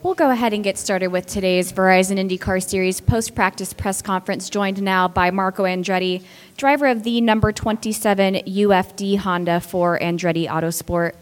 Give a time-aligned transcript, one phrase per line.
[0.00, 4.48] We'll go ahead and get started with today's Verizon IndyCar Series post practice press conference,
[4.48, 6.22] joined now by Marco Andretti,
[6.56, 11.16] driver of the number 27 UFD Honda for Andretti Autosport.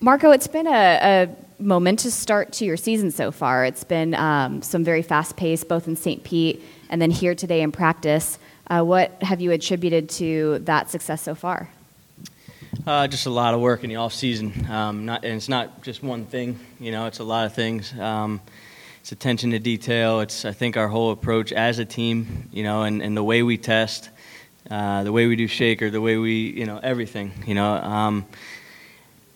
[0.00, 1.28] Marco, it's been a, a
[1.60, 3.64] momentous start to your season so far.
[3.64, 6.24] It's been um, some very fast pace, both in St.
[6.24, 6.60] Pete
[6.90, 8.40] and then here today in practice.
[8.66, 11.70] Uh, what have you attributed to that success so far?
[12.86, 14.66] Uh, just a lot of work in the off season.
[14.70, 16.58] Um, not, and it's not just one thing.
[16.80, 17.92] You know, it's a lot of things.
[17.98, 18.40] Um,
[19.00, 20.20] it's attention to detail.
[20.20, 22.48] It's I think our whole approach as a team.
[22.52, 24.10] You know, and, and the way we test,
[24.70, 27.32] uh, the way we do shaker, the way we you know everything.
[27.46, 27.72] You know.
[27.74, 28.26] Um,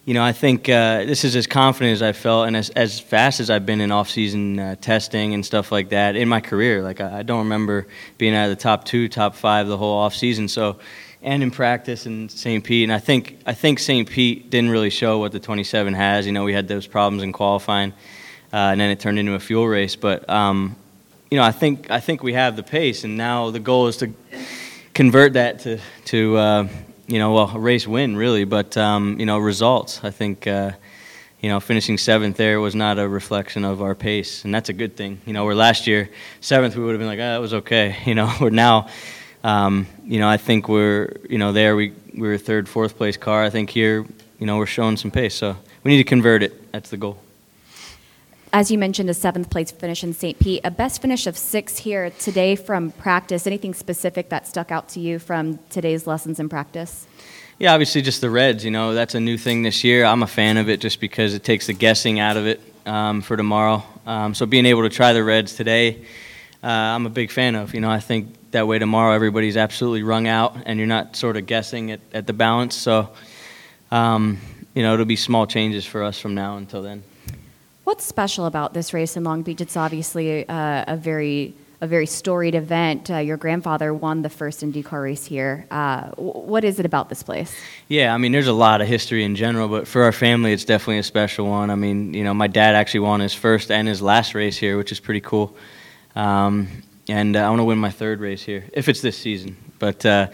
[0.04, 2.98] you know, I think uh, this is as confident as I felt and as, as
[2.98, 6.82] fast as I've been in off-season uh, testing and stuff like that in my career.
[6.82, 7.86] Like I, I, don't remember
[8.18, 10.48] being out of the top two, top five the whole off-season.
[10.48, 10.80] So
[11.22, 12.62] and in practice in St.
[12.62, 12.84] Pete.
[12.84, 14.08] And I think I think St.
[14.08, 16.26] Pete didn't really show what the 27 has.
[16.26, 17.92] You know, we had those problems in qualifying,
[18.52, 19.96] uh, and then it turned into a fuel race.
[19.96, 20.76] But um,
[21.30, 23.96] you know, I think I think we have the pace, and now the goal is
[23.98, 24.12] to
[24.94, 26.68] convert that to to uh,
[27.06, 30.00] you know, well, a race win really, but um, you know, results.
[30.04, 30.46] I think.
[30.46, 30.72] Uh,
[31.40, 34.72] you know, finishing seventh there was not a reflection of our pace, and that's a
[34.72, 35.20] good thing.
[35.26, 36.08] You know, where last year
[36.40, 37.96] seventh, we would have been like, oh, that was okay.
[38.06, 38.86] You know, we're now
[39.44, 43.16] um, you know, I think we're, you know, there we, we were third, fourth place
[43.16, 43.42] car.
[43.42, 44.06] I think here,
[44.38, 45.34] you know, we're showing some pace.
[45.34, 46.72] So we need to convert it.
[46.72, 47.18] That's the goal.
[48.54, 50.38] As you mentioned, a seventh place finish in St.
[50.38, 53.46] Pete, a best finish of six here today from practice.
[53.46, 57.06] Anything specific that stuck out to you from today's lessons in practice?
[57.58, 58.62] Yeah, obviously just the reds.
[58.62, 60.04] You know, that's a new thing this year.
[60.04, 63.22] I'm a fan of it just because it takes the guessing out of it um,
[63.22, 63.82] for tomorrow.
[64.06, 66.04] Um, so being able to try the reds today,
[66.62, 67.72] uh, I'm a big fan of.
[67.72, 71.36] You know, I think that way tomorrow everybody's absolutely wrung out and you're not sort
[71.36, 72.74] of guessing at, at the balance.
[72.74, 73.10] So,
[73.90, 74.38] um,
[74.74, 77.02] you know, it'll be small changes for us from now until then.
[77.84, 79.60] What's special about this race in Long Beach?
[79.60, 83.10] It's obviously uh, a very a very storied event.
[83.10, 85.66] Uh, your grandfather won the first IndyCar race here.
[85.68, 87.52] Uh, what is it about this place?
[87.88, 90.64] Yeah, I mean, there's a lot of history in general, but for our family, it's
[90.64, 91.70] definitely a special one.
[91.70, 94.78] I mean, you know, my dad actually won his first and his last race here,
[94.78, 95.56] which is pretty cool.
[96.14, 96.68] Um,
[97.08, 99.56] and uh, I want to win my third race here if it's this season.
[99.78, 100.28] But uh,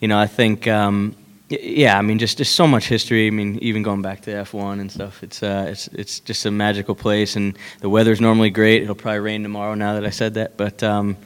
[0.00, 0.66] you know, I think.
[0.66, 1.16] Um,
[1.48, 3.28] yeah, I mean, just just so much history.
[3.28, 6.50] I mean, even going back to F1 and stuff, it's uh, it's it's just a
[6.50, 8.82] magical place, and the weather's normally great.
[8.82, 9.74] It'll probably rain tomorrow.
[9.74, 11.16] Now that I said that, but um,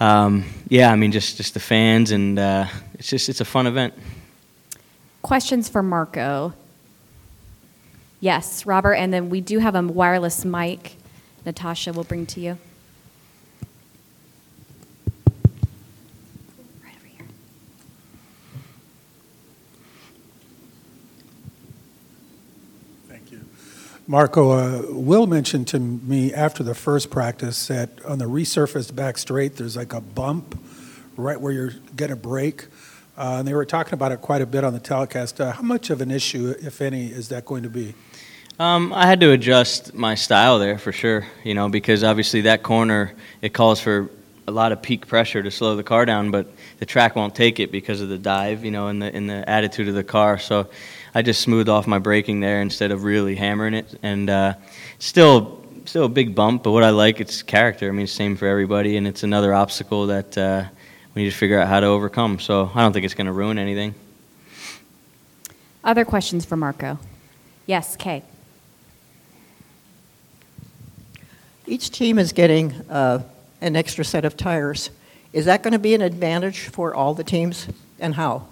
[0.00, 3.68] um, yeah, I mean, just just the fans, and uh, it's just it's a fun
[3.68, 3.94] event.
[5.22, 6.54] Questions for Marco?
[8.20, 10.96] Yes, Robert, and then we do have a wireless mic.
[11.46, 12.58] Natasha will bring to you.
[24.10, 29.16] Marco, uh, Will mentioned to me after the first practice that on the resurfaced back
[29.16, 30.60] straight, there's like a bump
[31.16, 32.66] right where you're going to brake.
[33.16, 35.40] Uh, and they were talking about it quite a bit on the telecast.
[35.40, 37.94] Uh, how much of an issue, if any, is that going to be?
[38.58, 42.64] Um, I had to adjust my style there for sure, you know, because obviously that
[42.64, 44.10] corner, it calls for
[44.50, 47.60] a lot of peak pressure to slow the car down, but the track won't take
[47.60, 50.38] it because of the dive, you know, and the, and the attitude of the car.
[50.38, 50.68] So
[51.14, 54.54] I just smoothed off my braking there instead of really hammering it, and uh,
[54.98, 56.64] still still a big bump.
[56.64, 57.88] But what I like, it's character.
[57.88, 60.64] I mean, same for everybody, and it's another obstacle that uh,
[61.14, 62.38] we need to figure out how to overcome.
[62.38, 63.94] So I don't think it's going to ruin anything.
[65.82, 66.98] Other questions for Marco?
[67.66, 68.22] Yes, Kay.
[71.66, 73.22] Each team is getting uh,
[73.60, 74.90] an extra set of tires.
[75.32, 77.68] Is that going to be an advantage for all the teams,
[78.00, 78.46] and how?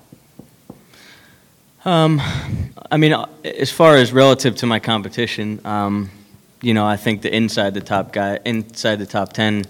[1.85, 2.21] Um,
[2.91, 3.15] I mean,
[3.45, 6.11] as far as relative to my competition, um,
[6.61, 9.65] you know, I think the inside the top guy, inside the top ten,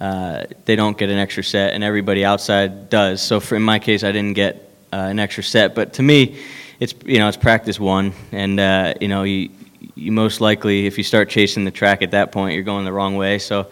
[0.00, 3.22] uh, they don't get an extra set, and everybody outside does.
[3.22, 5.74] So, for in my case, I didn't get uh, an extra set.
[5.74, 6.40] But to me,
[6.78, 9.50] it's you know, it's practice one, and uh, you know, you
[9.94, 12.92] you most likely, if you start chasing the track at that point, you're going the
[12.92, 13.38] wrong way.
[13.38, 13.68] So.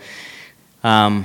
[0.82, 1.24] Um,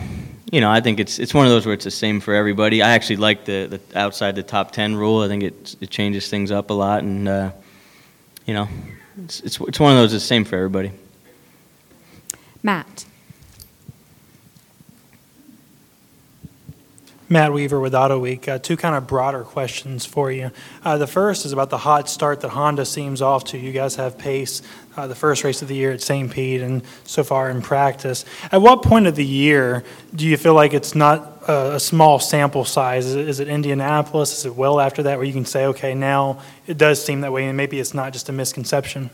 [0.52, 2.81] you know, I think it's it's one of those where it's the same for everybody.
[2.81, 5.22] I actually like the, the outside the top ten rule.
[5.22, 7.52] I think it it changes things up a lot, and uh,
[8.46, 8.68] you know,
[9.24, 10.92] it's, it's it's one of those that's the same for everybody.
[12.63, 13.06] Matt.
[17.27, 18.48] Matt Weaver with Auto Week.
[18.48, 20.51] Uh, two kind of broader questions for you.
[20.83, 23.57] Uh, the first is about the hot start that Honda seems off to.
[23.57, 24.62] You guys have pace,
[24.95, 26.31] uh, the first race of the year at St.
[26.31, 28.25] Pete, and so far in practice.
[28.51, 29.83] At what point of the year
[30.13, 33.07] do you feel like it's not a, a small sample size?
[33.07, 34.38] Is it, is it Indianapolis?
[34.38, 37.31] Is it well after that where you can say, okay, now it does seem that
[37.31, 39.10] way, and maybe it's not just a misconception?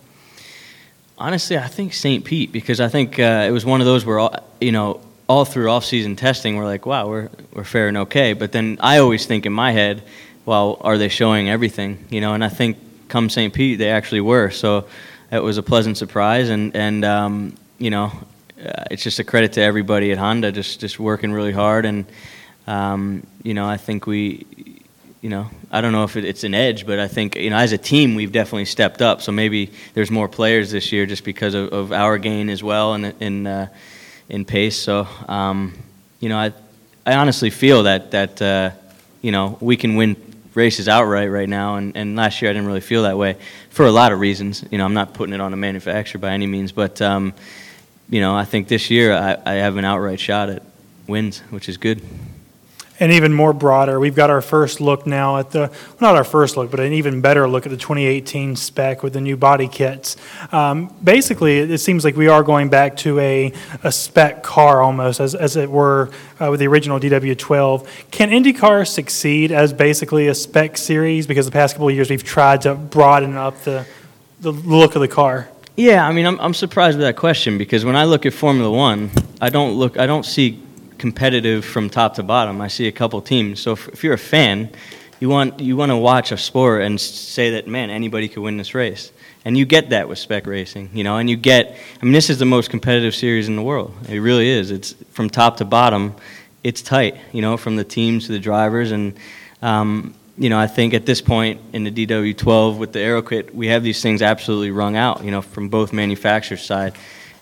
[1.18, 2.26] honestly, I think St.
[2.26, 5.46] Pete because I think uh, it was one of those where all, you know all
[5.46, 8.34] through off-season testing we're like, wow, we're we're faring okay.
[8.34, 10.04] But then I always think in my head,
[10.46, 12.06] well, are they showing everything?
[12.10, 12.78] You know, and I think
[13.08, 13.54] come St.
[13.54, 14.50] Pete they actually were.
[14.50, 14.88] So
[15.32, 18.12] it was a pleasant surprise, and and um, you know,
[18.64, 22.06] uh, it's just a credit to everybody at Honda, just just working really hard, and
[22.68, 24.46] um, you know, I think we,
[25.22, 27.58] you know, I don't know if it, it's an edge, but I think you know,
[27.58, 29.22] as a team, we've definitely stepped up.
[29.22, 32.94] So maybe there's more players this year just because of, of our gain as well
[32.94, 33.68] and in uh,
[34.32, 34.78] in pace.
[34.78, 35.74] So um,
[36.20, 36.54] you know, I
[37.06, 38.72] I honestly feel that that uh,
[39.22, 40.16] you know we can win
[40.56, 43.38] races outright right now, and, and last year I didn't really feel that way
[43.70, 44.66] for a lot of reasons.
[44.72, 47.34] You know, I'm not putting it on a manufacturer by any means, but um,
[48.10, 50.64] you know, I think this year I, I have an outright shot at
[51.08, 52.02] wins, which is good.
[53.02, 56.24] And even more broader, we've got our first look now at the, well, not our
[56.24, 59.68] first look, but an even better look at the 2018 spec with the new body
[59.68, 60.18] kits.
[60.52, 63.54] Um, basically, it seems like we are going back to a,
[63.84, 67.88] a spec car almost, as, as it were, uh, with the original DW12.
[68.12, 71.26] Can IndyCar succeed as basically a spec series?
[71.26, 73.84] Because the past couple of years we've tried to broaden up the,
[74.42, 75.50] the look of the car.
[75.76, 78.70] Yeah, I mean, I'm, I'm surprised with that question because when I look at Formula
[78.70, 79.10] One,
[79.42, 80.62] I don't look, I don't see
[81.02, 82.62] competitive from top to bottom.
[82.62, 83.60] I see a couple teams.
[83.60, 84.70] So if, if you're a fan,
[85.20, 88.58] you want you want to watch a sport and say that man, anybody could win
[88.58, 89.12] this race,
[89.44, 91.18] and you get that with spec racing, you know.
[91.18, 93.94] And you get, I mean, this is the most competitive series in the world.
[94.08, 94.70] It really is.
[94.70, 96.16] It's from top to bottom,
[96.64, 99.18] it's tight, you know, from the teams to the drivers, and
[99.64, 103.54] um, you know, I think at this point in the DW12 with the Aero Kit,
[103.54, 106.94] we have these things absolutely wrung out, you know, from both manufacturers' side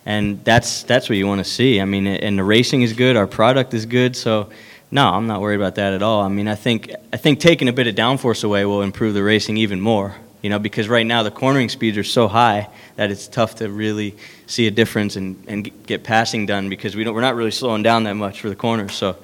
[0.10, 1.80] and that's that's what you want to see.
[1.80, 4.50] I mean, and the racing is good, our product is good, so
[4.90, 6.22] no, I'm not worried about that at all.
[6.22, 9.22] I mean, I think I think taking a bit of downforce away will improve the
[9.22, 10.16] racing even more.
[10.42, 13.70] You know, because right now the cornering speeds are so high that it's tough to
[13.70, 14.16] really
[14.48, 17.84] see a difference and, and get passing done because we don't, we're not really slowing
[17.84, 18.96] down that much for the corners.
[18.96, 19.18] So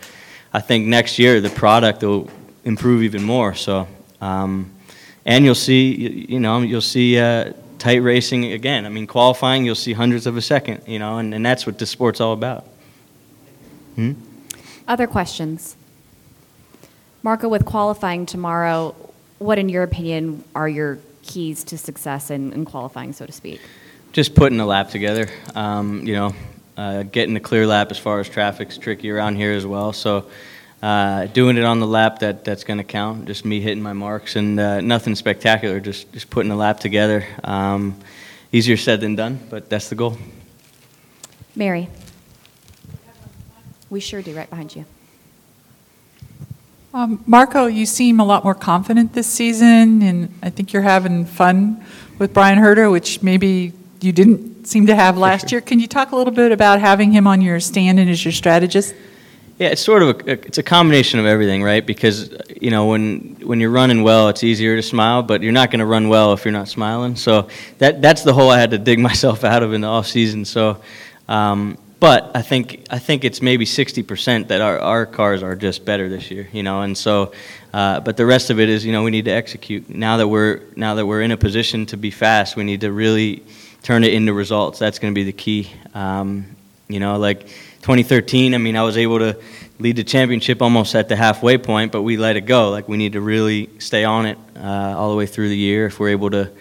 [0.53, 2.29] I think next year the product will
[2.65, 3.55] improve even more.
[3.55, 3.87] So
[4.19, 4.71] um,
[5.25, 8.85] and you'll see, you know, you'll see uh, tight racing again.
[8.85, 11.79] I mean, qualifying, you'll see hundreds of a second, you know, and, and that's what
[11.79, 12.65] this sport's all about.
[13.95, 14.13] Hmm?
[14.87, 15.75] Other questions?
[17.23, 18.95] Marco, with qualifying tomorrow,
[19.39, 23.59] what, in your opinion, are your keys to success in, in qualifying, so to speak?
[24.11, 25.27] Just putting a lap together.
[25.55, 26.35] Um, you know,
[26.77, 29.91] uh, getting a clear lap as far as traffic's tricky around here as well.
[29.91, 30.29] So
[30.81, 33.25] uh, doing it on the lap that that's going to count.
[33.25, 35.79] Just me hitting my marks and uh, nothing spectacular.
[35.79, 37.25] Just just putting the lap together.
[37.43, 37.99] Um,
[38.51, 40.17] easier said than done, but that's the goal.
[41.55, 41.89] Mary,
[43.89, 44.35] we sure do.
[44.35, 44.85] Right behind you.
[46.93, 51.25] Um, Marco, you seem a lot more confident this season, and I think you're having
[51.25, 51.83] fun
[52.19, 55.57] with Bryan Herta, which maybe you didn't seem to have last sure.
[55.57, 55.61] year.
[55.61, 58.31] Can you talk a little bit about having him on your stand and as your
[58.31, 58.95] strategist?
[59.57, 61.85] Yeah, it's sort of a, it's a combination of everything, right?
[61.85, 62.29] Because
[62.59, 65.79] you know when when you're running well, it's easier to smile, but you're not going
[65.79, 67.15] to run well if you're not smiling.
[67.15, 67.47] So
[67.77, 70.43] that that's the hole I had to dig myself out of in the off season.
[70.43, 70.81] So,
[71.29, 75.85] um, but I think I think it's maybe 60% that our, our cars are just
[75.85, 76.81] better this year, you know.
[76.81, 77.31] And so,
[77.73, 79.89] uh, but the rest of it is you know we need to execute.
[79.89, 82.91] Now that we're now that we're in a position to be fast, we need to
[82.91, 83.41] really
[83.83, 84.79] turn it into results.
[84.79, 85.71] That's going to be the key.
[85.93, 86.54] Um,
[86.87, 87.47] you know, like
[87.81, 89.39] 2013, I mean, I was able to
[89.79, 92.69] lead the championship almost at the halfway point, but we let it go.
[92.69, 95.87] Like, we need to really stay on it uh, all the way through the year
[95.87, 96.51] if we're able to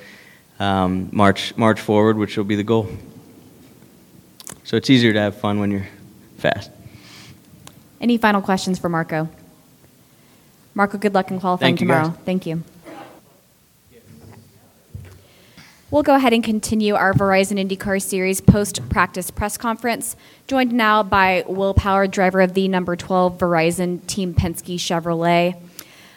[0.58, 2.88] um, march, march forward, which will be the goal.
[4.64, 5.88] So it's easier to have fun when you're
[6.38, 6.70] fast.
[8.00, 9.28] Any final questions for Marco?
[10.74, 12.08] Marco, good luck in qualifying Thank you, tomorrow.
[12.08, 12.18] guys.
[12.24, 12.64] Thank you.
[15.94, 20.16] We'll go ahead and continue our Verizon IndyCar Series post practice press conference,
[20.48, 25.54] joined now by Will Power, driver of the number 12 Verizon Team Penske Chevrolet.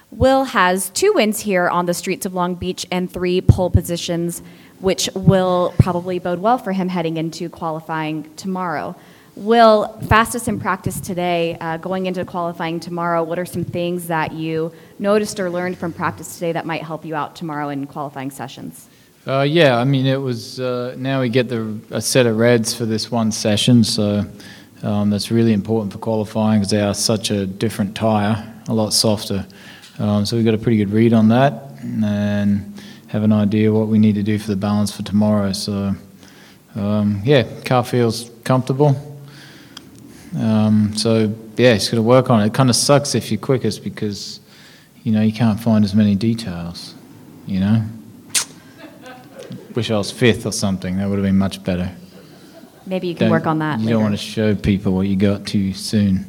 [0.09, 4.41] Will has two wins here on the streets of Long Beach and three pole positions,
[4.79, 8.95] which will probably bode well for him heading into qualifying tomorrow.
[9.35, 14.31] Will, fastest in practice today, uh, going into qualifying tomorrow, what are some things that
[14.31, 18.31] you noticed or learned from practice today that might help you out tomorrow in qualifying
[18.31, 18.89] sessions?
[19.27, 20.57] Uh, yeah, I mean, it was.
[20.57, 24.23] Uh, now we get the, a set of reds for this one session, so
[24.83, 28.93] um, that's really important for qualifying because they are such a different tyre, a lot
[28.93, 29.45] softer.
[29.99, 33.89] Um, so we got a pretty good read on that and have an idea what
[33.89, 35.51] we need to do for the balance for tomorrow.
[35.51, 35.93] So,
[36.75, 38.95] um, yeah, car feels comfortable.
[40.39, 42.45] Um, so, yeah, just got to work on it.
[42.45, 44.39] It kind of sucks if you're quickest because,
[45.03, 46.95] you know, you can't find as many details,
[47.45, 47.83] you know?
[49.77, 50.97] Wish I was fifth or something.
[50.97, 51.91] That would have been much better.
[52.87, 53.93] Maybe you can work on that You later.
[53.93, 56.25] don't want to show people what you got too soon.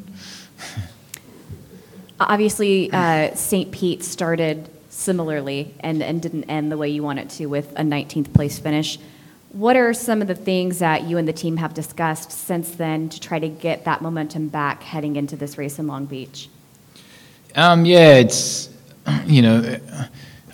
[2.20, 3.72] Obviously, uh, St.
[3.72, 7.82] Pete started similarly and, and didn't end the way you want it to with a
[7.82, 8.98] 19th place finish.
[9.52, 13.08] What are some of the things that you and the team have discussed since then
[13.08, 16.50] to try to get that momentum back heading into this race in Long Beach?
[17.54, 18.68] Um, yeah, it's
[19.24, 19.78] you know,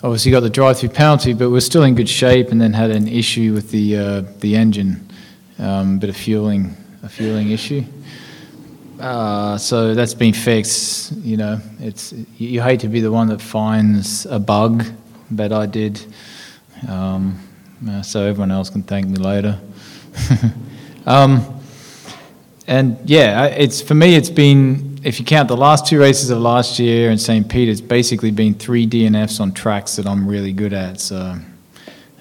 [0.05, 2.51] obviously got the drive-through penalty, but we're still in good shape.
[2.51, 5.09] And then had an issue with the uh, the engine,
[5.57, 7.83] um, bit of fueling, a fueling issue.
[8.99, 11.11] Uh, so that's been fixed.
[11.17, 14.85] You know, it's you, hate to be the one that finds a bug,
[15.31, 16.05] but I did.
[16.87, 17.39] Um,
[17.89, 19.59] uh, so everyone else can thank me later.
[21.07, 21.61] um,
[22.67, 24.15] and yeah, it's for me.
[24.15, 27.47] It's been if you count the last two races of last year in St.
[27.47, 30.99] Pete, it's basically been three DNFs on tracks that I'm really good at.
[30.99, 31.35] So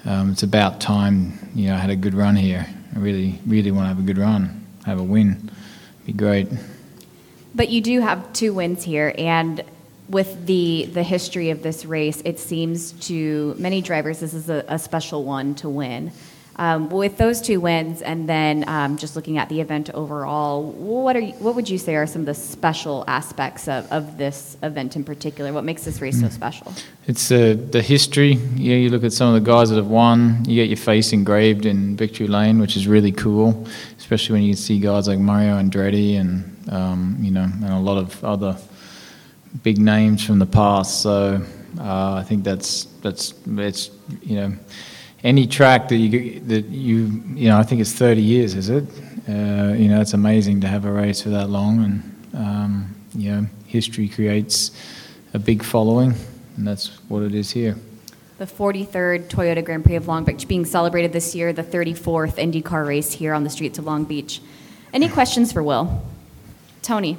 [0.04, 1.32] um, it's about time.
[1.54, 2.66] You know, I had a good run here.
[2.94, 5.50] I really, really want to have a good run, have a win.
[6.04, 6.48] Be great.
[7.54, 9.64] But you do have two wins here, and
[10.10, 14.62] with the the history of this race, it seems to many drivers this is a,
[14.68, 16.12] a special one to win.
[16.56, 21.16] Um, with those two wins, and then um, just looking at the event overall, what
[21.16, 24.56] are you, what would you say are some of the special aspects of, of this
[24.62, 25.52] event in particular?
[25.52, 26.72] What makes this race so special?
[27.08, 28.34] It's uh, the history.
[28.54, 30.44] Yeah, you look at some of the guys that have won.
[30.44, 33.66] You get your face engraved in victory lane, which is really cool,
[33.98, 37.98] especially when you see guys like Mario Andretti and um, you know and a lot
[37.98, 38.56] of other
[39.62, 41.02] big names from the past.
[41.02, 41.42] So
[41.78, 43.90] uh, I think that's that's it's
[44.22, 44.52] you know
[45.24, 48.84] any track that you that you you know I think it's 30 years, is it?
[49.26, 53.32] Uh, you know it's amazing to have a race for that long, and um, you
[53.32, 54.70] know history creates
[55.32, 56.14] a big following,
[56.56, 57.76] and that's what it is here.
[58.36, 62.86] The 43rd Toyota Grand Prix of Long Beach being celebrated this year, the 34th IndyCar
[62.86, 64.42] race here on the streets of Long Beach.
[64.92, 66.02] Any questions for Will?
[66.82, 67.16] Tony?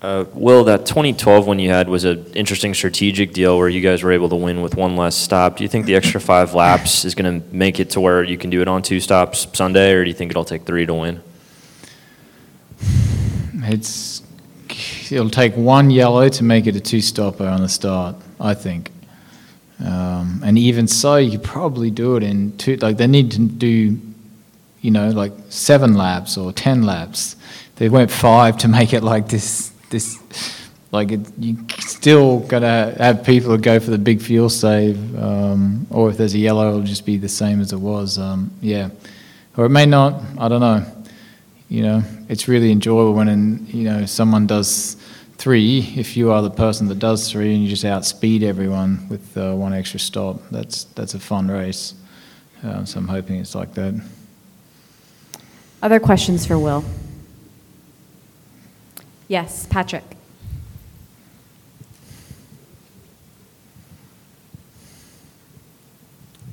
[0.00, 4.04] Uh, Will, that 2012 one you had was an interesting strategic deal where you guys
[4.04, 5.56] were able to win with one less stop.
[5.56, 8.38] Do you think the extra five laps is going to make it to where you
[8.38, 10.94] can do it on two stops Sunday, or do you think it'll take three to
[10.94, 11.20] win?
[13.64, 14.22] It's
[15.10, 18.92] it'll take one yellow to make it a two-stopper on the start, I think.
[19.84, 22.76] Um, and even so, you could probably do it in two.
[22.76, 23.98] Like they need to do,
[24.80, 27.36] you know, like seven laps or ten laps.
[27.76, 29.72] They went five to make it like this.
[29.90, 30.18] This,
[30.92, 35.86] like it, you still gotta have people that go for the big fuel save, um,
[35.90, 38.18] or if there's a yellow, it'll just be the same as it was.
[38.18, 38.90] Um, yeah,
[39.56, 40.22] or it may not.
[40.38, 40.84] I don't know
[41.68, 44.96] you know, it's really enjoyable when, you know, someone does
[45.36, 45.80] three.
[45.96, 49.52] If you are the person that does three and you just outspeed everyone with uh,
[49.54, 51.94] one extra stop, that's that's a fun race.
[52.64, 54.02] Uh, so I'm hoping it's like that.
[55.82, 56.84] Other questions for Will?
[59.28, 60.04] Yes, Patrick.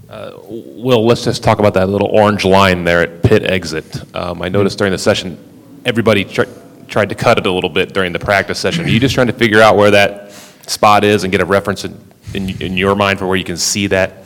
[0.10, 4.15] Uh, Will, let's just talk about that little orange line there at pit exit.
[4.15, 5.38] Um, I noticed during the session,
[5.86, 6.44] everybody tr-
[6.88, 8.86] tried to cut it a little bit during the practice session.
[8.86, 10.32] Are you just trying to figure out where that
[10.67, 12.00] spot is and get a reference in,
[12.34, 14.25] in, in your mind for where you can see that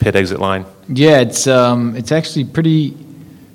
[0.00, 0.66] pit exit line?
[0.88, 2.96] Yeah, it's um, it's actually pretty,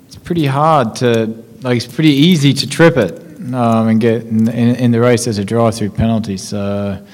[0.06, 1.26] it's pretty hard to
[1.62, 1.76] like.
[1.76, 3.21] It's pretty easy to trip it
[3.52, 5.26] um, and get in, in, in the race.
[5.26, 7.04] as a drive-through penalty, so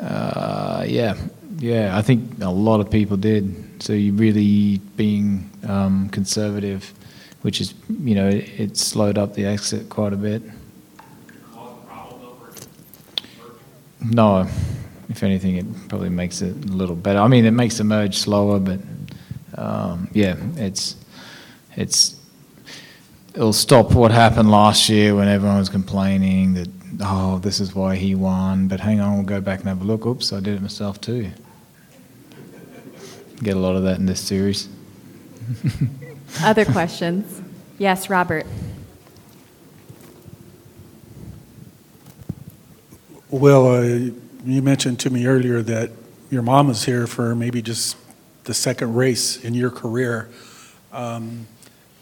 [0.00, 1.16] uh, yeah,
[1.58, 1.96] yeah.
[1.96, 3.82] I think a lot of people did.
[3.82, 6.92] So you really being um, conservative,
[7.42, 10.42] which is you know it, it slowed up the exit quite a bit.
[14.00, 14.46] No,
[15.08, 17.20] if anything, it probably makes it a little better.
[17.20, 18.80] I mean, it makes the merge slower, but
[19.56, 20.96] um, yeah, it's
[21.76, 22.20] it's
[23.34, 26.68] it'll stop what happened last year when everyone was complaining that
[27.00, 28.68] oh, this is why he won.
[28.68, 30.06] But hang on, we'll go back and have a look.
[30.06, 31.30] Oops, I did it myself too.
[33.42, 34.68] Get a lot of that in this series.
[36.42, 37.42] Other questions?
[37.78, 38.46] Yes, Robert.
[43.28, 43.82] Well, uh,
[44.44, 45.90] you mentioned to me earlier that
[46.30, 47.96] your mom was here for maybe just
[48.44, 50.28] the second race in your career.
[50.92, 51.48] Um,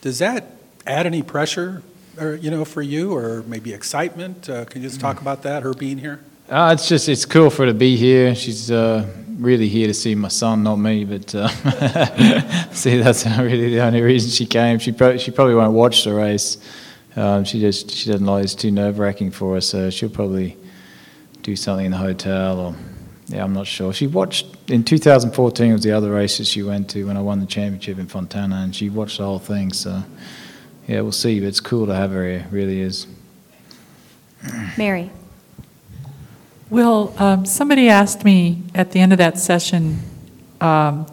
[0.02, 1.82] does that add any pressure,
[2.18, 4.48] or, you know, for you, or maybe excitement?
[4.48, 6.20] Uh, can you just talk about that, her being here?
[6.48, 8.34] Uh, it's just it's cool for her to be here.
[8.34, 9.08] She's uh,
[9.38, 11.04] really here to see my son, not me.
[11.04, 11.48] But uh,
[12.72, 14.78] see, that's really the only reason she came.
[14.78, 16.58] She pro- she probably won't watch the race.
[17.16, 20.56] Um, she just she doesn't like it's too nerve wracking for her, so she'll probably
[21.42, 22.76] do something in the hotel or
[23.28, 23.92] yeah, I'm not sure.
[23.92, 27.46] She watched in 2014 was the other races she went to when I won the
[27.46, 29.72] championship in Fontana, and she watched the whole thing.
[29.72, 30.02] So
[30.86, 31.40] yeah, we'll see.
[31.40, 32.38] But it's cool to have her here.
[32.38, 33.06] It really is.
[34.76, 35.10] Mary.
[36.70, 40.00] Will, um, somebody asked me at the end of that session
[40.60, 41.06] um,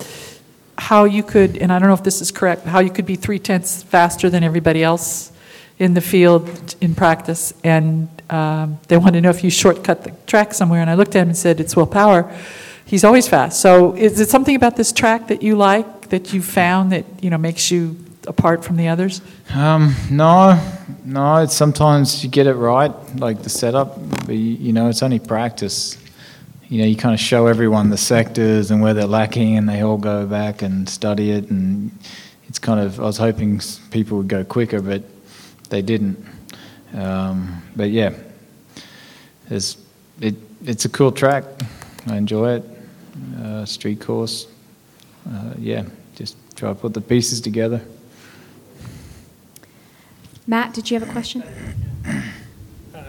[0.77, 3.15] how you could, and I don't know if this is correct, how you could be
[3.15, 5.33] three tenths faster than everybody else
[5.77, 7.53] in the field in practice.
[7.63, 10.81] And um, they wanted to know if you shortcut the track somewhere.
[10.81, 12.33] And I looked at him and said, It's Will Power.
[12.85, 13.61] He's always fast.
[13.61, 17.29] So is it something about this track that you like, that you found that you
[17.29, 17.97] know makes you
[18.29, 19.21] apart from the others?
[19.53, 20.57] Um, no,
[21.03, 21.38] no.
[21.38, 25.19] It's sometimes you get it right, like the setup, but you, you know, it's only
[25.19, 25.98] practice.
[26.69, 29.81] You know, you kind of show everyone the sectors and where they're lacking, and they
[29.81, 31.50] all go back and study it.
[31.50, 31.91] And
[32.48, 33.59] it's kind of, I was hoping
[33.89, 35.01] people would go quicker, but
[35.69, 36.24] they didn't.
[36.93, 38.13] Um, but yeah,
[39.50, 39.77] it's
[40.21, 41.43] it, it's a cool track.
[42.07, 42.63] I enjoy it.
[43.41, 44.48] Uh, street course.
[45.27, 45.83] Uh, yeah,
[46.15, 47.81] just try to put the pieces together.
[50.49, 51.43] Matt, did you have a question?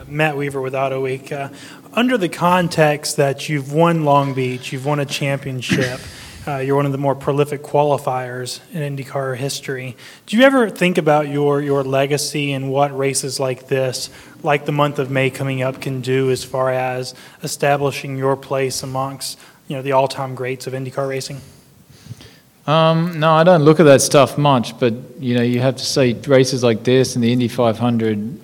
[0.07, 1.33] Matt Weaver with Auto Week.
[1.33, 1.49] Uh,
[1.95, 6.01] under the context that you've won Long Beach, you've won a championship,
[6.47, 9.97] uh, you're one of the more prolific qualifiers in IndyCar history.
[10.27, 14.11] Do you ever think about your, your legacy and what races like this,
[14.43, 18.83] like the month of May coming up, can do as far as establishing your place
[18.83, 21.41] amongst you know the all-time greats of IndyCar racing?
[22.71, 25.85] Um, no, I don't look at that stuff much, but you know, you have to
[25.85, 28.41] say races like this and the Indy 500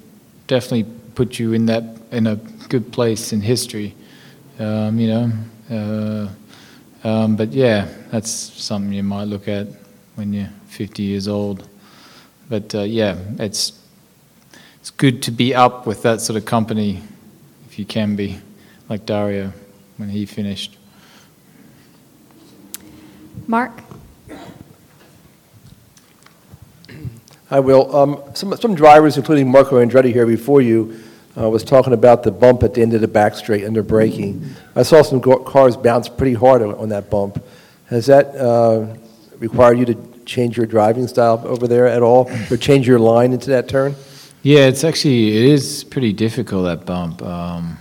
[0.49, 2.35] definitely put you in that in a
[2.69, 3.95] good place in history.
[4.59, 5.33] Um, you know,
[5.71, 9.69] uh, um, but yeah, that's something you might look at
[10.17, 11.69] when you're 50 years old.
[12.49, 13.81] But uh, yeah, it's
[14.81, 17.01] it's good to be up with that sort of company
[17.69, 18.41] if you can be,
[18.89, 19.53] like Dario
[19.99, 20.77] when he finished.
[23.47, 23.86] Mark?
[27.51, 27.95] I will.
[27.95, 30.99] Um, Some some drivers, including Marco Andretti here before you,
[31.39, 34.45] uh, was talking about the bump at the end of the back straight under braking.
[34.75, 37.43] I saw some cars bounce pretty hard on on that bump.
[37.89, 38.97] Has that uh,
[39.39, 39.95] required you to
[40.25, 43.95] change your driving style over there at all, or change your line into that turn?
[44.43, 47.23] Yeah, it's actually it is pretty difficult that bump.
[47.23, 47.79] Um,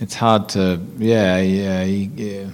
[0.00, 2.46] it's hard to yeah yeah, you- yeah.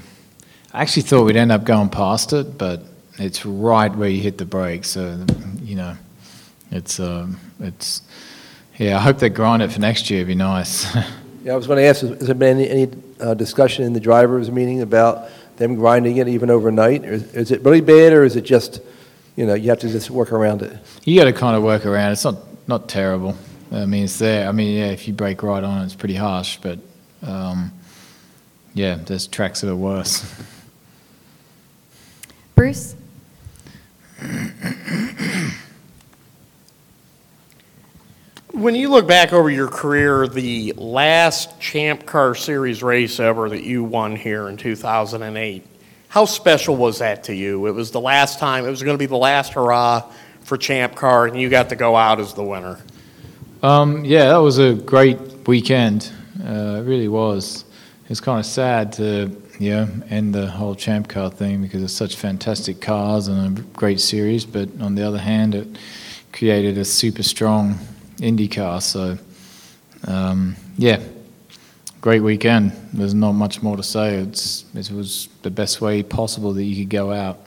[0.73, 2.83] I actually thought we'd end up going past it, but
[3.19, 4.85] it's right where you hit the brake.
[4.85, 5.25] So
[5.63, 5.97] you know,
[6.71, 8.03] it's um, it's
[8.79, 8.97] yeah.
[8.97, 10.21] I hope they grind it for next year.
[10.21, 10.87] It'd be nice.
[11.45, 14.01] Yeah, I was going to ask, has there been any- any uh, discussion in the
[14.01, 17.05] drivers' meeting about them grinding it even overnight?
[17.07, 18.81] Or Is is it really bad, or is it just,
[19.37, 20.77] you know, you have to just work around it?
[21.05, 22.11] you got to kind of work around.
[22.11, 22.15] it.
[22.15, 23.37] It's not not terrible.
[23.71, 24.49] I mean, it's there.
[24.49, 26.59] I mean, yeah, if you brake right on it, it's pretty harsh.
[26.61, 26.81] But
[27.23, 27.73] um,
[28.75, 30.25] yeah, there's tracks that are worse.
[32.57, 32.97] Bruce?
[38.53, 43.63] When you look back over your career, the last Champ Car Series race ever that
[43.63, 45.65] you won here in 2008,
[46.09, 47.67] how special was that to you?
[47.67, 50.97] It was the last time, it was going to be the last hurrah for Champ
[50.97, 52.81] Car, and you got to go out as the winner.
[53.63, 56.11] Um, yeah, that was a great weekend.
[56.43, 57.65] Uh, it really was.
[58.09, 61.93] It's kind of sad to you know end the whole Champ Car thing because it's
[61.93, 64.45] such fantastic cars and a great series.
[64.45, 65.79] But on the other hand, it
[66.33, 67.79] created a super strong
[68.21, 68.81] Indy car.
[68.81, 69.19] So
[70.07, 71.01] um, yeah,
[72.01, 72.73] great weekend.
[72.93, 74.15] There's not much more to say.
[74.15, 77.41] It's it was the best way possible that you could go out.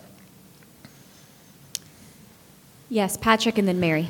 [2.90, 4.10] Yes, Patrick and then Mary.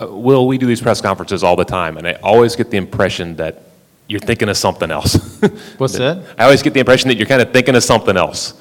[0.00, 2.76] Uh, Will, we do these press conferences all the time, and I always get the
[2.76, 3.62] impression that
[4.08, 5.14] you're thinking of something else.
[5.78, 6.22] What's that?
[6.38, 8.54] I always get the impression that you're kind of thinking of something else.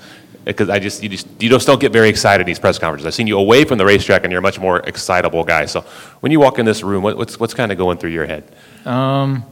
[0.43, 3.07] Because I just you just you just don't get very excited in these press conferences.
[3.07, 5.65] I've seen you away from the racetrack, and you're a much more excitable guy.
[5.65, 5.81] So
[6.19, 8.55] when you walk in this room, what, what's what's kind of going through your head?
[8.85, 9.43] Um,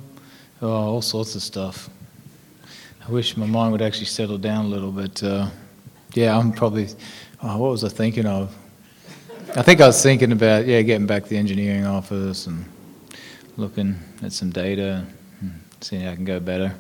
[0.62, 1.90] oh, all sorts of stuff.
[3.08, 5.24] I wish my mind would actually settle down a little bit.
[5.24, 5.50] Uh,
[6.14, 6.88] yeah, I'm probably.
[7.42, 8.56] Oh, what was I thinking of?
[9.56, 12.66] I think I was thinking about yeah, getting back to the engineering office and
[13.58, 15.06] looking at some data,
[15.90, 16.76] how I can go better.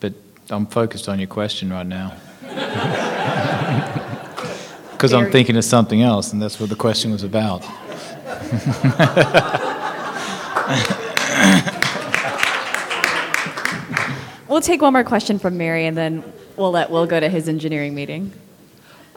[0.00, 0.14] But
[0.50, 2.14] I'm focused on your question right now.
[4.92, 7.64] Because I'm thinking of something else, and that's what the question was about.
[14.52, 16.22] We'll take one more question from Mary, and then
[16.58, 18.34] we'll let Will go to his engineering meeting.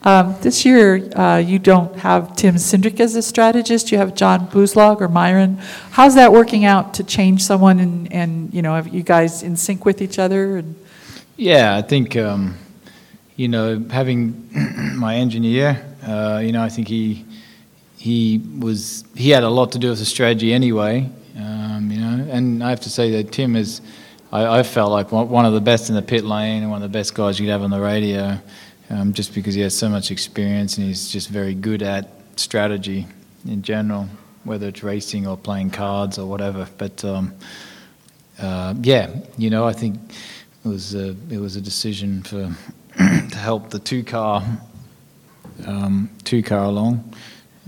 [0.05, 4.47] Um, This year, uh, you don't have Tim Cindric as a strategist, you have John
[4.47, 5.57] Bouslog or Myron.
[5.91, 9.57] How's that working out to change someone and, and, you know, are you guys in
[9.57, 10.57] sync with each other?
[10.57, 10.75] And-
[11.37, 12.55] Yeah, I think, um,
[13.35, 14.47] you know, having
[14.95, 17.25] my engineer, uh, you know, I think he,
[17.97, 22.31] he was, he had a lot to do with the strategy anyway, um, you know,
[22.31, 23.81] and I have to say that Tim is,
[24.31, 26.91] I, I felt like one of the best in the pit lane and one of
[26.91, 28.37] the best guys you'd have on the radio,
[28.89, 33.07] um, just because he has so much experience and he's just very good at strategy
[33.47, 34.07] in general,
[34.43, 36.67] whether it's racing or playing cards or whatever.
[36.77, 37.33] But um,
[38.39, 39.97] uh, yeah, you know, I think
[40.63, 42.55] it was a, it was a decision for
[42.97, 44.43] to help the two car
[45.65, 47.13] um, two car along,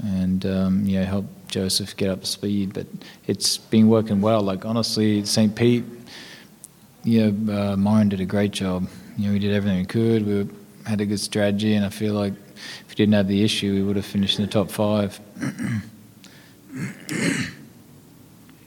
[0.04, 2.74] and um, yeah, help Josef get up to speed.
[2.74, 2.88] But
[3.26, 4.42] it's been working well.
[4.42, 5.56] Like honestly, St.
[5.56, 5.86] Pete,
[7.04, 8.88] yeah, uh, Myron did a great job.
[9.18, 10.26] You know, we did everything we could.
[10.26, 10.50] We were,
[10.88, 13.84] had a good strategy, and I feel like if we didn't have the issue, we
[13.84, 15.20] would have finished in the top five.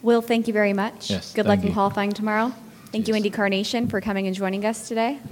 [0.03, 1.11] Will, thank you very much.
[1.11, 2.53] Yes, Good luck in qualifying tomorrow.
[2.93, 3.23] Thank you, Yes.
[3.25, 5.21] IndyCar Nation, for coming and joining us today.